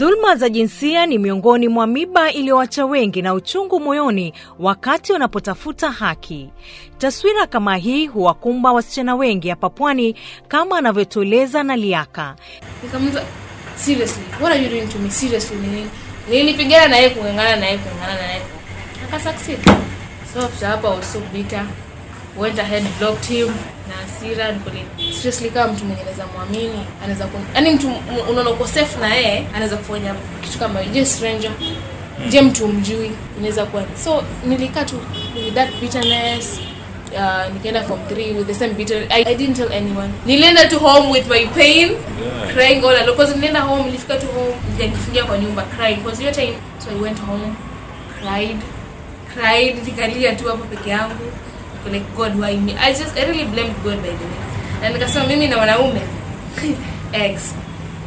[0.00, 6.50] Dhuluma za jinsia ni miongoni mwa miba iliyowacha wengi na uchungu moyoni wakati wanapotafuta haki.
[6.98, 10.14] Taswira kama hii huwakumba wasichana wengi hapa pwani,
[10.48, 12.36] kama anavyotueleza Naliaka.
[15.54, 15.90] Nini?
[16.30, 18.42] Nilipigana na yeye kung'ang'ana na kung'ang'ana na yeye.
[19.08, 19.58] Aka succeed.
[20.34, 21.89] So after.
[22.40, 23.48] Went ahead blocked him
[23.88, 24.54] na hasira.
[25.12, 27.28] Seriously kama mtu mwenye anaweza muamini, anaweza.
[27.54, 27.92] Yaani mtu
[28.30, 30.84] unaona uko safe na yeye, anaweza kufanya kitu kama.
[30.84, 31.50] Je, stranger?
[32.28, 33.84] Je, mtu mjui Inaweza kuwa.
[34.04, 34.96] So nilikaa tu
[35.46, 36.60] with that bitterness
[37.14, 40.78] uh, nikaenda form 3 with the same bitter I, I didn't tell anyone nilienda to
[40.78, 42.52] home with my pain yeah.
[42.54, 46.32] crying all alone because nilienda home nilifika to home nikajifungia kwa nyumba crying because your
[46.32, 47.54] time so I went home
[48.20, 48.56] cried
[49.34, 51.32] cried nikalia tu hapo peke yangu
[51.92, 52.72] like God why me?
[52.76, 54.40] I just I really blamed God by the way.
[54.82, 56.00] Na nikasema mimi na wanaume.
[57.12, 57.54] Ex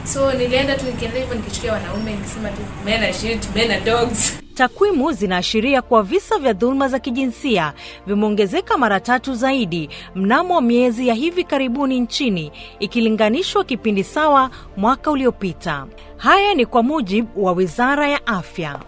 [0.06, 4.34] so nilienda tu nikienda hivyo nikichukia wanaume nikisema tu men are shit men are dogs.
[4.56, 7.74] Takwimu zinaashiria kuwa visa vya dhuluma za kijinsia
[8.08, 15.86] vimeongezeka mara tatu zaidi mnamo miezi ya hivi karibuni nchini ikilinganishwa kipindi sawa mwaka uliopita.
[16.18, 18.80] Haya ni kwa mujibu wa Wizara ya Afya.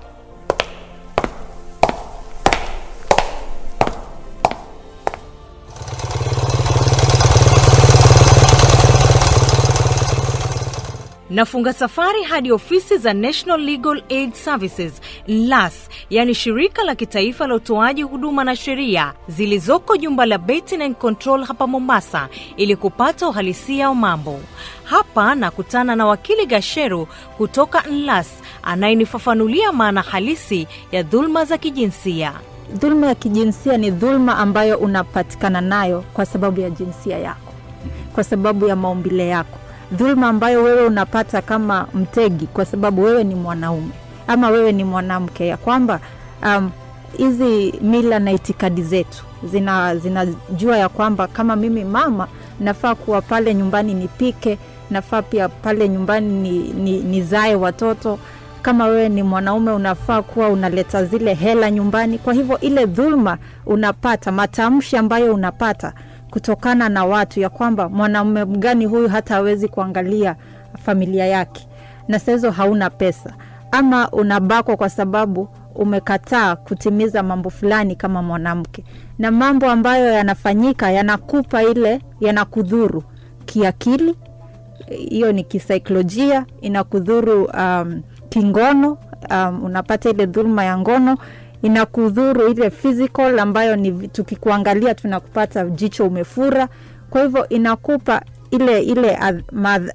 [11.36, 14.94] Nafunga safari hadi ofisi za National Legal Aid Services
[15.28, 20.39] NLAS, yaani shirika la kitaifa la utoaji huduma na sheria zilizoko jumba la
[20.83, 24.39] and Control hapa Mombasa ili kupata uhalisia wa mambo.
[24.83, 28.27] Hapa nakutana na wakili Gasheru kutoka NLAS
[28.64, 32.33] anayenifafanulia maana halisi ya dhulma za kijinsia.
[32.73, 37.53] Dhulma ya kijinsia ni dhuluma ambayo unapatikana nayo kwa sababu ya jinsia yako,
[38.14, 39.59] kwa sababu ya maumbile yako.
[39.91, 43.89] Dhuluma ambayo wewe unapata kama mtegi kwa sababu wewe ni mwanaume
[44.27, 46.00] ama wewe ni mwanamke, ya kwamba
[46.44, 46.71] um,
[47.17, 52.27] hizi mila na itikadi zetu zina zinajua ya kwamba kama mimi mama
[52.59, 54.58] nafaa kuwa pale nyumbani nipike,
[54.92, 56.33] nafaa pia pale nyumbani
[56.73, 58.20] ni, ni, watoto
[58.61, 62.17] kama wewe ni mwanaume unafaa kuwa unaleta zile hela nyumbani.
[62.17, 65.93] Kwa hivyo ile dhulma unapata, matamshi ambayo unapata
[66.39, 70.35] kutokana na watu ya kwamba mwanamume mgani huyu hata hawezi kuangalia
[70.83, 71.67] familia yake,
[72.07, 73.33] na sahizo hauna pesa,
[73.71, 78.83] ama unabakwa kwa sababu umekataa kutimiza mambo fulani kama mwanamke,
[79.19, 83.03] na mambo ambayo yanafanyika yanakupa ile, yanakudhuru
[83.45, 84.15] kiakili,
[84.89, 88.97] hiyo ni kisaikolojia, inakudhuru um, kingono
[89.31, 91.17] um, unapata ile dhuluma ya ngono
[91.65, 96.67] inakudhuru ile physical ambayo ni tukikuangalia tunakupata jicho umefura
[97.09, 98.21] kwa hivyo inakupa
[98.52, 99.20] ile ile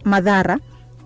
[0.04, 0.58] madhara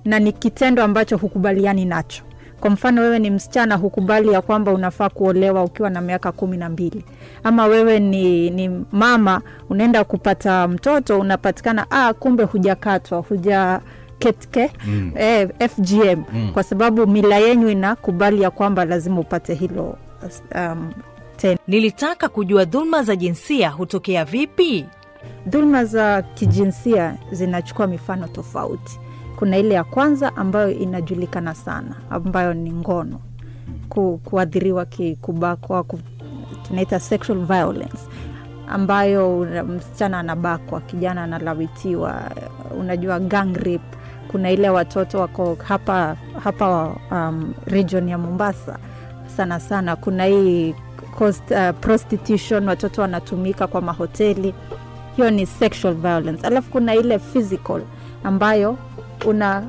[0.04, 2.22] na ni kitendo ambacho hukubaliani nacho
[2.60, 6.68] kwa mfano wewe ni msichana hukubali ya kwamba unafaa kuolewa ukiwa na miaka kumi na
[6.68, 7.04] mbili
[7.44, 13.80] ama wewe ni, ni mama unaenda kupata mtoto unapatikana ah, kumbe hujakatwa huja
[14.18, 15.12] ketke mm.
[15.16, 16.50] eh, fgm mm.
[16.54, 19.96] kwa sababu mila yenyu inakubali ya kwamba lazima upate hilo
[20.54, 20.92] um,
[21.36, 21.58] ten.
[21.68, 24.86] Nilitaka kujua dhuluma za jinsia hutokea vipi?
[25.46, 29.00] dhuluma za kijinsia zinachukua mifano tofauti
[29.36, 33.20] kuna ile ya kwanza ambayo inajulikana sana ambayo ni ngono
[33.88, 34.86] ku, kuadhiriwa
[35.20, 35.98] kubakwa ku,
[36.68, 37.98] tunaita sexual violence
[38.68, 42.30] ambayo msichana anabakwa kijana analawitiwa
[42.78, 43.78] unajua gang
[44.28, 48.78] kuna ile watoto wako hapa hapa um, region ya mombasa
[49.36, 49.96] sana sana.
[49.96, 50.74] Kuna hii
[51.18, 54.54] cost, uh, prostitution watoto wanatumika kwa mahoteli.
[55.16, 56.46] Hiyo ni sexual violence.
[56.46, 57.82] Alafu kuna ile physical
[58.24, 58.76] ambayo
[59.26, 59.62] una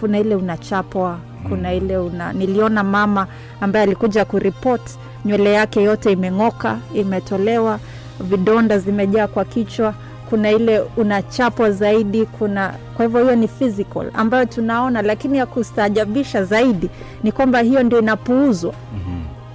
[0.00, 3.26] kuna ile unachapwa kuna ile una niliona mama
[3.60, 4.80] ambaye alikuja kuripot
[5.24, 7.78] nywele yake yote imeng'oka imetolewa
[8.20, 9.94] vidonda zimejaa kwa kichwa
[10.30, 16.44] kuna ile unachapwa zaidi kuna kwa hivyo hiyo ni physical ambayo tunaona lakini ya kustaajabisha
[16.44, 16.90] zaidi
[17.22, 18.72] ni kwamba hiyo ndio inapuuzwa.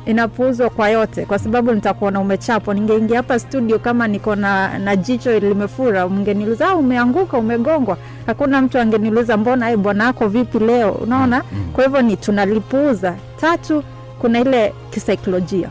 [0.06, 5.40] Inapuuzwa kwa yote kwa sababu nitakuona umechapwa ningeingia hapa studio kama niko na, na jicho
[5.40, 7.98] limefura mngeniuliza "Ah, umeanguka umegongwa.
[8.26, 10.92] Hakuna mtu angeniuliza mbona e bwana wako vipi leo?
[10.92, 11.44] Unaona?
[11.74, 13.16] Kwa hivyo ni tunalipuuza.
[13.42, 13.84] Tatu
[14.20, 15.70] kuna ile kisaikolojia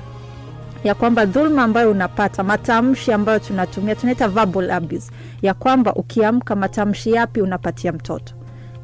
[0.84, 5.10] ya kwamba dhulma ambayo unapata matamshi ambayo tunatumia tunaita verbal abuse.
[5.42, 8.34] Ya kwamba ukiamka matamshi yapi unapatia mtoto?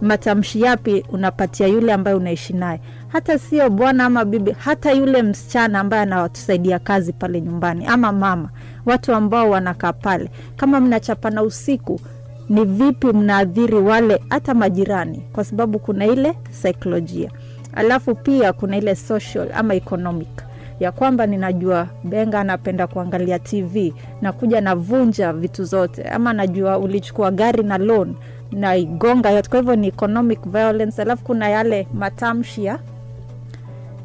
[0.01, 2.81] Matamshi yapi unapatia yule ambaye unaishi naye?
[3.09, 8.51] Hata sio bwana ama bibi hata yule msichana ambaye anawatusaidia kazi pale nyumbani ama mama.
[8.87, 10.31] Watu ambao wanakaa pale.
[10.57, 12.01] Kama mnachapana usiku
[12.49, 17.31] ni vipi mnaathiri wale hata majirani, kwa sababu kuna ile saikolojia,
[17.75, 20.29] alafu pia kuna ile social ama economic
[20.81, 27.63] ya kwamba ninajua Benga anapenda kuangalia TV, nakuja navunja vitu zote, ama najua ulichukua gari
[27.63, 28.15] na loan
[28.53, 29.49] na igonga yote.
[29.51, 32.79] Kwa hivyo ni economic violence, alafu kuna yale matamshi ya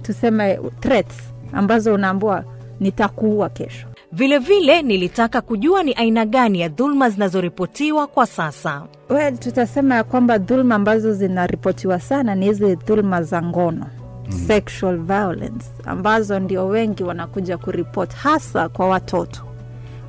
[0.02, 1.16] tuseme threats
[1.54, 2.44] ambazo unaambua
[2.80, 3.88] nitakuua kesho.
[4.14, 8.84] Vilevile vile, nilitaka kujua ni aina gani ya dhuluma zinazoripotiwa kwa sasa.
[9.10, 13.86] Well, tutasema ya kwamba dhulma ambazo zinaripotiwa sana ni hizi dhulma za ngono
[14.32, 14.48] mm.
[14.48, 19.42] sexual violence ambazo ndio wengi wanakuja kuripoti hasa kwa watoto.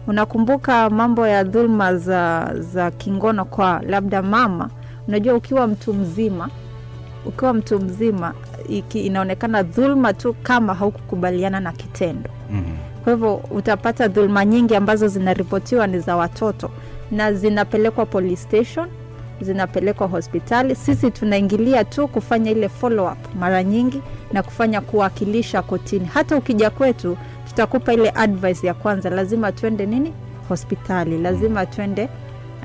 [0.07, 4.71] Unakumbuka mambo ya dhulma za, za kingono kwa labda mama.
[5.09, 6.49] Unajua, ukiwa mtu mzima
[7.27, 8.35] ukiwa mtu mzima
[8.69, 12.63] iki, inaonekana dhulma tu kama haukukubaliana na kitendo Mhm.
[13.05, 16.71] kwa hivyo utapata dhulma nyingi ambazo zinaripotiwa ni za watoto
[17.11, 18.89] na zinapelekwa police station,
[19.41, 20.75] zinapelekwa hospitali.
[20.75, 24.01] Sisi tunaingilia tu kufanya ile follow up mara nyingi
[24.33, 26.05] na kufanya kuwakilisha kotini.
[26.15, 27.17] Hata ukija kwetu,
[27.49, 30.13] tutakupa ile advice ya kwanza, lazima tuende nini
[30.49, 32.09] hospitali, lazima tuende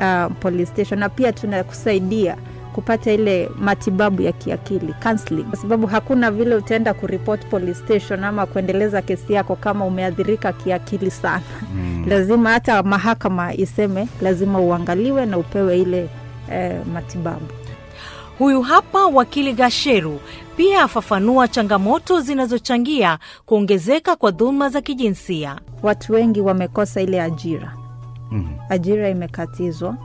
[0.01, 2.37] uh, police station, na pia tunakusaidia
[2.73, 8.45] kupata ile matibabu ya kiakili counseling, kwa sababu hakuna vile utaenda kuripoti police station ama
[8.45, 11.41] kuendeleza kesi yako kama umeathirika kiakili sana.
[11.75, 12.05] Mm.
[12.07, 16.09] Lazima hata mahakama iseme lazima uangaliwe na upewe ile
[16.51, 17.45] eh, matibabu.
[18.39, 20.19] Huyu hapa wakili Gasheru
[20.57, 25.55] pia afafanua changamoto zinazochangia kuongezeka kwa dhuluma za kijinsia.
[25.83, 27.73] Watu wengi wamekosa ile ajira,
[28.31, 28.47] Mhm.
[28.69, 29.97] ajira imekatizwa.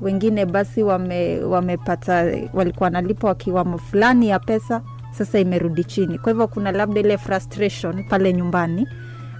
[0.00, 2.14] Wengine basi wame, wamepata
[2.54, 6.18] walikuwa wanalipwa wakiwamo fulani ya pesa, sasa imerudi chini.
[6.18, 8.86] Kwa hivyo kuna labda ile frustration pale nyumbani.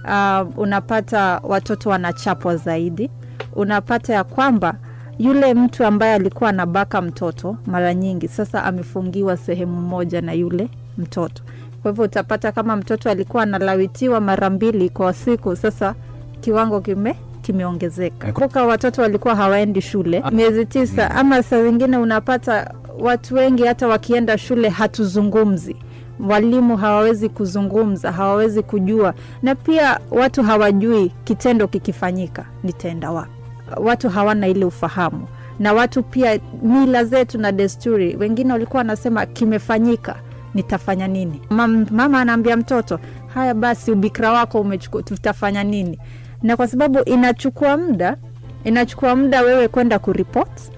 [0.05, 3.09] Uh, unapata watoto wanachapwa zaidi.
[3.53, 4.75] Unapata ya kwamba
[5.21, 11.43] yule mtu ambaye alikuwa anabaka mtoto mara nyingi sasa amefungiwa sehemu moja na yule mtoto.
[11.81, 15.95] Kwa hivyo utapata kama mtoto alikuwa analawitiwa mara mbili kwa siku, sasa
[16.41, 18.31] kiwango kime kimeongezeka.
[18.31, 24.37] Kumbuka watoto walikuwa hawaendi shule miezi tisa, ama saa zingine unapata watu wengi hata wakienda
[24.37, 25.75] shule hatuzungumzi
[26.29, 29.13] walimu hawawezi kuzungumza, hawawezi kujua,
[29.43, 33.40] na pia watu hawajui kitendo kikifanyika nitaenda wapi.
[33.77, 35.27] Watu hawana ile ufahamu,
[35.59, 40.15] na watu pia mila zetu na desturi, wengine walikuwa wanasema kimefanyika,
[40.53, 41.41] nitafanya nini?
[41.49, 42.99] Mama, mama anaambia mtoto
[43.33, 45.99] haya basi, ubikira wako umechukua, tutafanya nini?
[46.43, 48.17] Na kwa sababu inachukua muda,
[48.63, 50.71] inachukua muda wewe kwenda kuripoti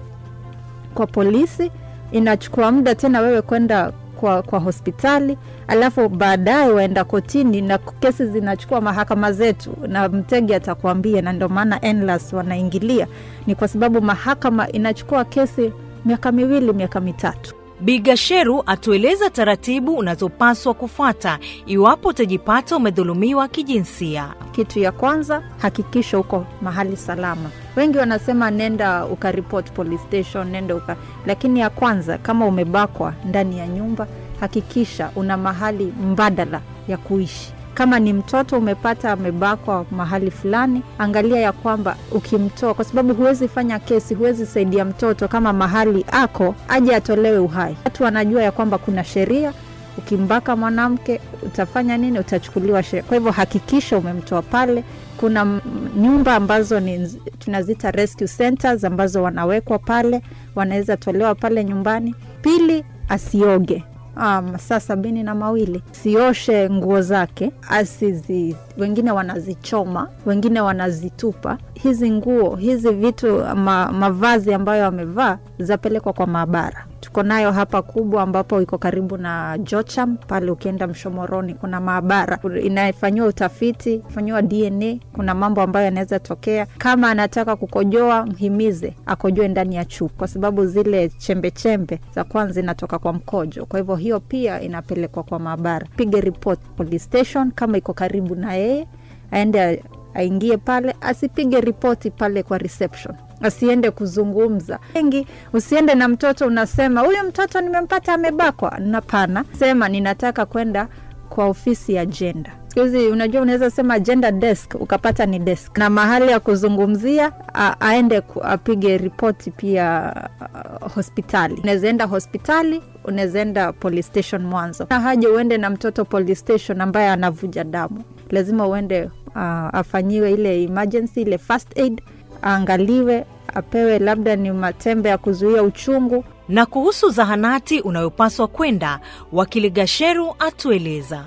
[0.94, 1.70] kwa polisi,
[2.12, 5.38] inachukua muda tena wewe kwenda kwa, kwa hospitali,
[5.68, 11.92] alafu baadaye waenda kotini, na kesi zinachukua mahakama zetu, na mtegi atakuambia, na ndio maana
[11.92, 13.06] NLAS wanaingilia,
[13.46, 15.72] ni kwa sababu mahakama inachukua kesi
[16.04, 17.54] miaka miwili, miaka mitatu.
[17.80, 24.34] Bigasheru atueleza taratibu unazopaswa kufuata iwapo utajipata umedhulumiwa kijinsia.
[24.52, 27.50] Kitu ya kwanza, hakikisha uko mahali salama.
[27.76, 33.66] Wengi wanasema nenda ukaripoti police station, nenda uka, lakini ya kwanza, kama umebakwa ndani ya
[33.68, 34.06] nyumba,
[34.40, 37.52] hakikisha una mahali mbadala ya kuishi.
[37.74, 43.78] Kama ni mtoto umepata amebakwa mahali fulani, angalia ya kwamba ukimtoa, kwa sababu huwezi fanya
[43.78, 47.76] kesi, huwezi saidia mtoto kama mahali ako aje atolewe uhai.
[47.84, 49.52] Watu wanajua ya kwamba kuna sheria
[49.98, 53.02] ukimbaka mwanamke utafanya nini, utachukuliwa sheria.
[53.02, 54.84] Kwa hivyo hakikisha umemtoa pale.
[55.16, 55.60] Kuna
[55.96, 60.22] nyumba ambazo ni tunazita rescue centers ambazo wanawekwa pale,
[60.54, 62.14] wanaweza tolewa pale nyumbani.
[62.42, 63.84] Pili, asioge
[64.16, 65.82] masaa sabini na mawili.
[65.92, 71.58] Sioshe nguo zake asizi wengine wanazichoma wengine wanazitupa.
[71.74, 78.22] Hizi nguo hizi vitu ma, mavazi ambayo amevaa zapelekwa kwa maabara tuko nayo hapa kubwa
[78.22, 82.38] ambapo iko karibu na jocham pale ukienda mshomoroni kuna maabara.
[82.62, 86.66] Inafanyiwa utafiti fanyiwa dna kuna mambo ambayo yanaweza tokea.
[86.78, 92.98] Kama anataka kukojoa mhimize akojoe ndani ya chupa kwa sababu zile chembechembe za kwanza zinatoka
[92.98, 93.66] kwa mkojo.
[93.66, 95.86] Kwa hivyo hiyo pia inapelekwa kwa maabara.
[95.96, 98.86] Pige report police station kama iko karibu na yeye
[99.30, 99.82] aende
[100.14, 104.78] aingie pale asipige ripoti pale kwa reception asiende kuzungumza.
[104.94, 108.78] Wengi usiende na mtoto unasema huyu mtoto nimempata amebakwa.
[108.78, 110.88] Napana sema ninataka kwenda
[111.28, 112.50] kwa ofisi ya jenda.
[112.68, 115.78] Skuhizi unajua unaweza sema jenda desk ukapata ni desk.
[115.78, 121.62] Na mahali ya kuzungumzia a, aende apige ripoti pia a, hospitali.
[121.88, 124.86] Enda hospitali unaweza enda police station mwanzo.
[124.90, 128.02] Na haja uende na mtoto police station ambaye anavuja damu.
[128.30, 132.02] Lazima uende uh, afanyiwe ile emergency ile first aid
[132.44, 133.24] aangaliwe
[133.54, 136.24] apewe labda ni matembe ya kuzuia uchungu.
[136.48, 139.00] Na kuhusu zahanati unayopaswa kwenda,
[139.32, 141.24] wakili Gasheru atueleza.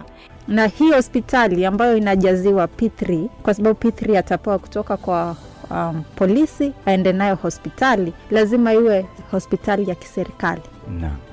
[0.47, 5.35] Na hii hospitali ambayo inajaziwa P3 kwa sababu P3 atapewa kutoka kwa
[5.71, 10.61] um, polisi aende nayo hospitali, lazima iwe hospitali ya kiserikali.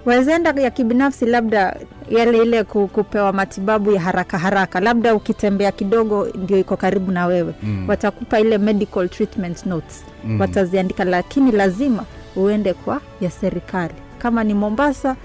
[0.04, 1.76] Wazenda ya kibinafsi, labda
[2.10, 7.54] yale ile kupewa matibabu ya haraka haraka, labda ukitembea kidogo ndio iko karibu na wewe
[7.62, 7.88] Mm.
[7.88, 10.40] watakupa ile medical treatment notes Mm.
[10.40, 12.04] wataziandika, lakini lazima
[12.36, 13.94] uende kwa ya serikali.
[14.18, 15.16] Kama ni Mombasa,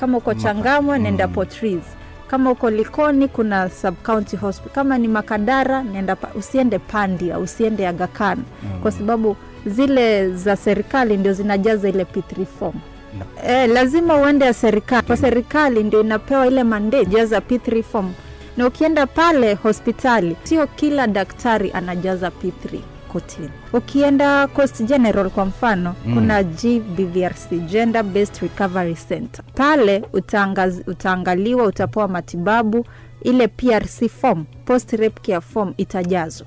[0.00, 1.32] kama uko Changamwe nenda mm.
[1.32, 1.84] Port Reitz.
[2.28, 4.72] Kama uko Likoni kuna sub county hospital.
[4.74, 8.80] Kama ni Makadara nenda pa, usiende Pandia, usiende Aga Khan Mm.
[8.82, 12.74] kwa sababu zile za serikali ndio zinajaza ile P3 form.
[13.18, 18.12] Na- E, lazima uende ya serikali kwa serikali ndio inapewa ile mandate jaza P3 form,
[18.56, 22.78] na ukienda pale hospitali sio kila daktari anajaza P3
[23.12, 23.50] kotini.
[23.72, 26.14] Ukienda Coast General kwa mfano Mm.
[26.14, 29.44] kuna GBVRC, Gender Based Recovery Center.
[29.54, 32.86] Pale utaangaz, utaangaliwa, utapewa matibabu.
[33.22, 36.46] Ile PRC form, post rape care form itajazwa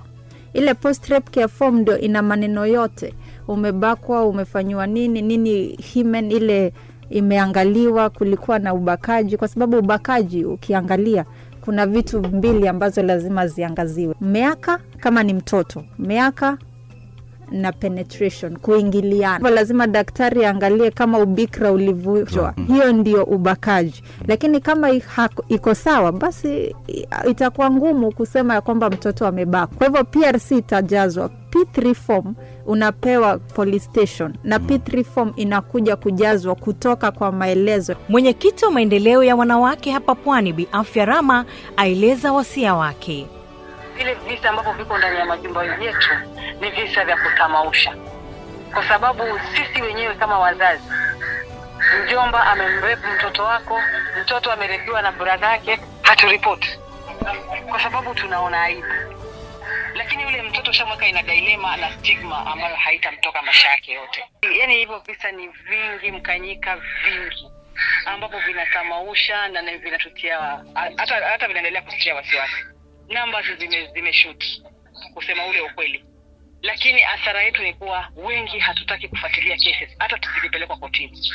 [0.54, 3.14] ile post rape care form ndio ina maneno yote,
[3.48, 6.74] umebakwa, umefanyiwa nini nini, himen ile
[7.10, 11.26] imeangaliwa, kulikuwa na ubakaji, kwa sababu ubakaji ukiangalia
[11.62, 16.58] kuna vitu mbili ambazo lazima ziangaziwe, miaka kama ni mtoto, miaka
[17.54, 19.50] na penetration, kuingiliana.
[19.50, 24.04] Lazima daktari aangalie kama ubikra ulivunjwa, hiyo ndio ubakaji.
[24.28, 24.90] Lakini kama
[25.50, 29.78] iko sawa, basi i- itakuwa ngumu kusema ya kwamba mtoto amebakwa.
[29.78, 31.30] Kwa hivyo PRC itajazwa.
[31.52, 32.34] P3 form
[32.66, 39.36] unapewa police station na P3 form inakuja kujazwa kutoka kwa maelezo Mwenyekiti wa maendeleo ya
[39.36, 41.46] wanawake hapa Pwani, Bi Afya Rama,
[41.78, 43.28] aeleza wasia wake.
[43.98, 46.10] Vile visa ambavyo viko ndani ya majumba yetu
[46.62, 47.96] ni visa vya kutamausha,
[48.74, 49.24] kwa sababu
[49.56, 50.84] sisi wenyewe kama wazazi,
[52.04, 53.82] mjomba amemrepu mtoto wako,
[54.22, 56.80] mtoto amerepiwa na bradha yake, haturipoti.
[57.70, 58.88] Kwa sababu tunaona aibu,
[59.96, 64.26] lakini yule mtoto shamweka ina dilema na stigma ambayo haitamtoka maisha yake yote.
[64.60, 67.48] Yaani hivyo visa ni vingi mkanyika, vingi
[68.06, 70.40] ambapo vinatamausha na na vinatutia
[70.98, 72.66] hata hata vinaendelea kututia wasiwasi
[73.10, 74.14] numbers zime
[75.14, 76.06] kusema ule ukweli.
[76.62, 81.32] Lakini athara yetu ni kuwa wengi hatutaki kufuatilia cases hata zikipelekwa kotini.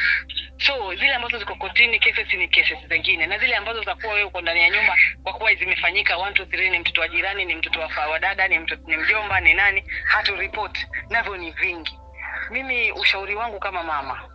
[0.58, 3.26] So zile ambazo ziko kotini cases ni cases zingine.
[3.26, 6.44] Na zile ambazo za kuwa wewe uko ndani ya nyumba kwa kuwa zimefanyika 1 2
[6.44, 9.84] 3 ni mtoto wa jirani ni mtoto wa dada ni mtoto, ni mjomba ni nani
[10.04, 11.98] haturipoti navyo ni vingi.
[12.50, 14.28] Mimi ushauri wangu kama mama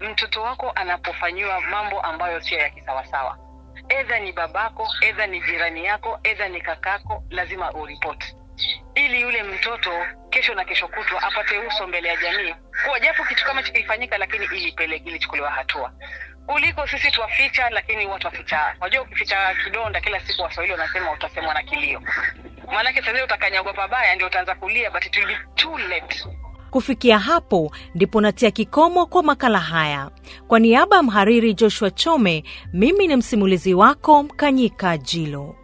[0.00, 3.38] mtoto wako anapofanyiwa mambo ambayo sio ya kisawasawa
[3.88, 8.36] edha ni babako edha ni jirani yako edha ni kakako lazima uripoti.
[8.94, 9.90] Ili yule mtoto
[10.30, 14.44] kesho na kesho kutwa apate uso mbele ya jamii kuwa japo kitu kama chikifanyika lakini
[14.44, 15.92] ilipele ilichukuliwa hatua.
[16.46, 18.76] Kuliko sisi twaficha lakini watu waficha.
[18.80, 22.02] Wajua ukificha kidonda kila siku waswahili wanasema utasemwa na kilio.
[22.66, 26.24] Maanake sazile utakanyagwa pabaya ndio utaanza kulia but it will be too late
[26.76, 30.10] Kufikia hapo ndipo natia kikomo kwa makala haya.
[30.48, 35.54] Kwa niaba ya mhariri Joshua Chome, mimi ni msimulizi wako Mkanyika Jilo.